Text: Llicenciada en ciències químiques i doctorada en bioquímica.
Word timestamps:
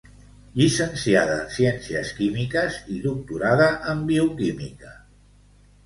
Llicenciada 0.59 1.35
en 1.41 1.51
ciències 1.59 2.15
químiques 2.21 2.81
i 2.97 2.99
doctorada 3.07 3.71
en 3.95 4.05
bioquímica. 4.13 5.01